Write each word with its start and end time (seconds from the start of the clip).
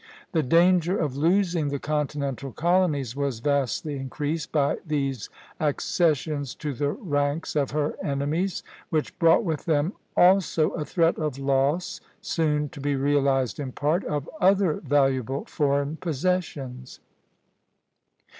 The 0.31 0.41
danger 0.41 0.97
of 0.97 1.15
losing 1.15 1.67
the 1.69 1.77
continental 1.77 2.51
colonies 2.51 3.15
was 3.15 3.37
vastly 3.39 3.97
increased 3.97 4.51
by 4.51 4.77
these 4.83 5.29
accessions 5.59 6.55
to 6.55 6.73
the 6.73 6.93
ranks 6.93 7.55
of 7.55 7.69
her 7.69 7.95
enemies, 8.03 8.63
which 8.89 9.19
brought 9.19 9.43
with 9.43 9.65
them 9.65 9.93
also 10.17 10.71
a 10.71 10.85
threat 10.85 11.19
of 11.19 11.37
loss, 11.37 12.01
soon 12.19 12.67
to 12.69 12.81
be 12.81 12.95
realized 12.95 13.59
in 13.59 13.73
part, 13.73 14.03
of 14.05 14.27
other 14.41 14.81
valuable 14.83 15.45
foreign 15.45 15.97
possessions. 15.97 16.99